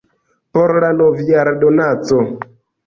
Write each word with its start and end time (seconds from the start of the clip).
por 0.53 0.71
la 0.85 0.91
nov-jara 1.03 1.55
donaco 1.61 2.27